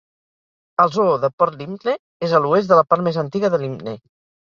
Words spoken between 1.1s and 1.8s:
de Port